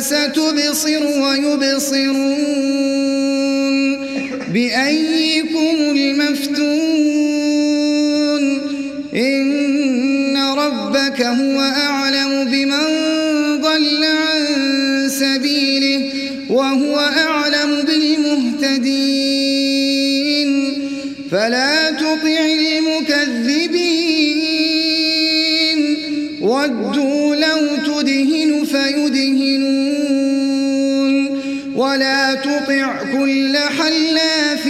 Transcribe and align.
فستبصر 0.00 1.06
ويبصرون 1.06 2.46
بأيكم 4.52 5.76
المفتون 5.80 6.76
إن 9.14 10.36
ربك 10.36 11.22
هو 11.22 11.60
أعلم 11.60 12.44
بمن 12.44 12.80
ضل 13.60 14.04
عن 14.04 14.44
سبيله 15.08 16.10
وهو 16.50 16.98
أعلم 16.98 17.82
بالمهتدين 17.86 19.16
فلا 21.30 21.85
لو 27.34 27.76
تدهن 27.86 28.64
فيدهنون 28.64 30.26
ولا 31.76 32.34
تطع 32.34 33.02
كل 33.12 33.56
حلاف 33.56 34.68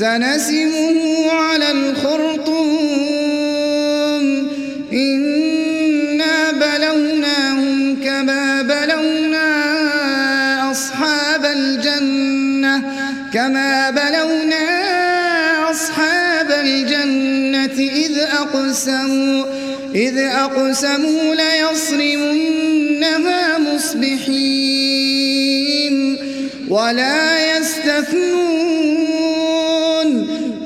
سنسمه 0.00 1.30
على 1.32 1.70
الخرطوم. 1.70 3.00
إنا 4.92 6.52
بلوناهم 6.52 8.04
كما 8.04 8.62
بلونا 8.62 9.50
أصحاب 10.70 11.44
الجنة 11.44 12.82
كما 13.34 13.90
بلونا 13.90 14.66
أصحاب 15.70 16.50
الجنة 16.50 17.78
إذ 17.78 18.18
أقسموا 18.18 19.44
إذ 19.94 20.18
أقسموا 20.18 21.34
ليصرمنها 21.34 22.78
مصبحين. 23.58 25.10
ولا 26.68 27.58
يستثنون 27.58 28.49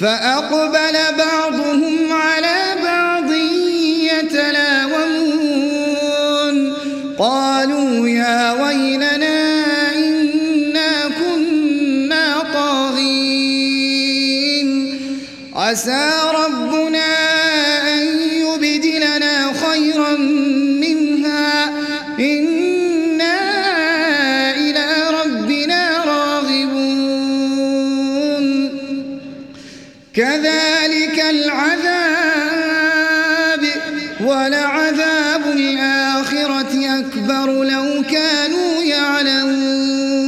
فأقبل 0.00 0.96
بعضهم 1.18 2.12
على 2.12 2.58
بعض 2.84 3.32
يتلاومون. 4.12 4.96
قالوا 7.18 8.08
يا 8.08 8.52
ويلنا 8.52 9.38
إنا 9.96 10.92
كنا 11.08 12.26
طاغين. 12.54 13.48
عسى 15.54 16.10
ربنا 16.34 16.47
ولعذاب 34.68 35.44
الآخرة 35.46 36.98
أكبر 36.98 37.46
لو 37.64 38.02
كانوا 38.10 38.82
يعلمون. 38.82 40.18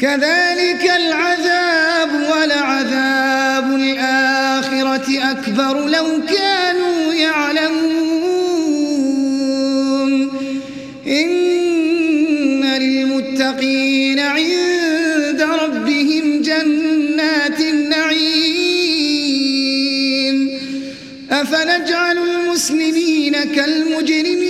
كذلك 0.00 0.90
العذاب 0.96 2.10
ولعذاب 2.32 3.74
الآخرة 3.74 5.30
أكبر 5.30 5.88
لو 5.88 6.06
كانوا 6.28 6.57
أفنجعل 21.98 22.18
المسلمين 22.18 23.32
كالمجرمين. 23.32 24.48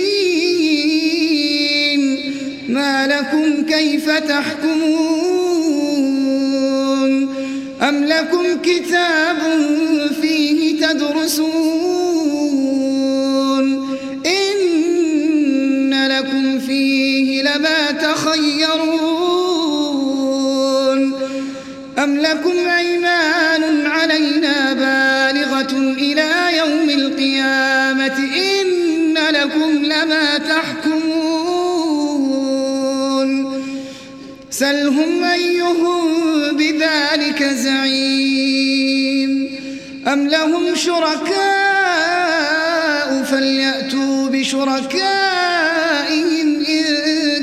ما 2.69 3.07
لكم 3.07 3.65
كيف 3.65 4.09
تحكمون؟ 4.09 5.09
أم 7.81 8.05
لكم 8.05 8.45
كتاب 8.63 9.37
فيه 10.21 10.87
تدرسون؟ 10.87 11.49
إن 14.25 16.07
لكم 16.07 16.59
فيه 16.59 17.41
لما 17.41 17.91
تخيرون. 17.91 19.19
أم 21.99 22.17
لكم 22.17 22.69
سلهم 34.59 35.23
أيهم 35.23 35.87
بذلك 36.57 37.43
زعيم. 37.43 39.31
أم 40.07 40.27
لهم 40.27 40.75
شركاء 40.75 41.39
فليأتوا 43.23 44.27
بشركائهم 44.29 44.89
إن 46.65 46.83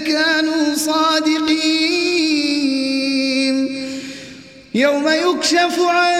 كانوا 0.06 0.74
صادقين. 0.74 1.86
يوم 4.74 5.08
يكشف 5.08 5.80
عن 5.80 6.16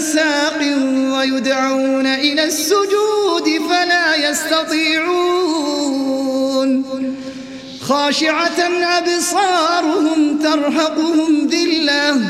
ساق 0.00 0.60
ويدعون 1.14 2.06
إلى 2.06 2.44
السجود 2.44 3.62
فلا 3.70 4.30
يستطيعون. 4.30 5.70
خاشعة 7.90 8.60
أبصارهم 8.98 10.38
ترهقهم 10.38 11.46
ذلة 11.46 12.20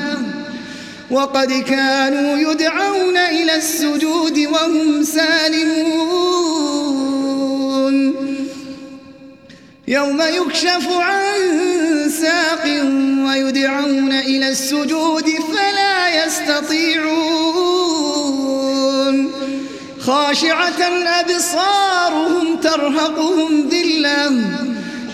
وقد 1.10 1.52
كانوا 1.52 2.52
يدعون 2.52 3.16
إلى 3.16 3.56
السجود 3.56 4.38
وهم 4.38 5.04
سالمون. 5.04 6.30
يوم 9.88 10.22
يكشف 10.22 10.88
عن 10.90 11.30
ساق 12.20 12.64
ويدعون 13.26 14.12
إلى 14.12 14.48
السجود 14.48 15.30
فلا 15.52 16.24
يستطيعون. 16.24 17.70
خاشعة 20.00 20.82
أبصارهم 21.20 22.56
ترهقهم 22.56 23.68
ذلة 23.68 24.69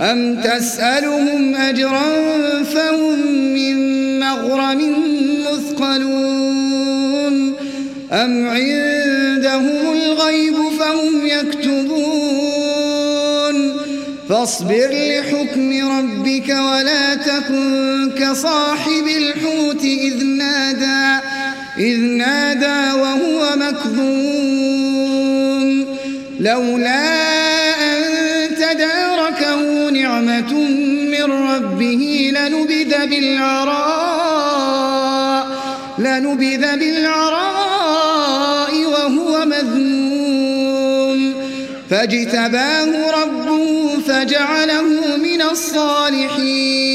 أم 0.00 0.40
تسألهم 0.40 1.54
أجرا 1.54 2.02
فهم 2.74 3.18
من 3.54 3.76
مغرم 4.20 4.92
مثقلون 5.40 6.76
أم 8.12 8.48
عندهم 8.48 9.92
الغيب 9.92 10.54
فهم 10.78 11.26
يكتبون 11.26 12.16
فاصبر 14.28 14.90
لحكم 14.92 15.90
ربك 15.98 16.48
ولا 16.48 17.14
تكن 17.14 18.10
كصاحب 18.18 19.06
الحوت 19.16 19.84
إذ 19.84 20.24
نادى 20.24 21.24
إذ 21.78 22.00
نادى 22.00 23.00
وهو 23.00 23.56
مكذوم 23.56 24.76
لولا 26.40 27.35
ربه 31.76 32.32
لنبذ 32.34 33.06
بالعراء 33.06 33.76
لنبذ 35.98 36.76
بالعراء 36.76 38.04
وهو 38.84 39.44
مذموم. 39.44 41.34
فاجتباه 41.90 43.10
ربه 43.22 43.98
فجعله 44.08 45.16
من 45.16 45.42
الصالحين. 45.42 46.86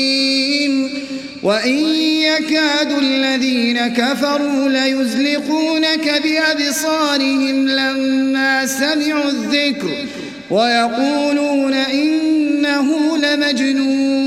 وإن 1.43 1.77
يكاد 2.21 2.91
الذين 2.91 3.87
كفروا 3.87 4.69
ليزلقونك 4.69 6.21
بأبصارهم 6.23 7.67
لما 7.67 8.65
سمعوا 8.65 9.29
الذكر 9.29 10.05
ويقولون 10.49 11.73
إنه 11.73 13.17
لمجنون. 13.17 14.20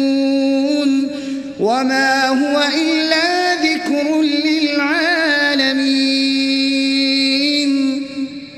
وما 1.65 2.29
هو 2.29 2.63
إلا 2.77 3.55
ذكر 3.55 4.21
لي 4.23 4.54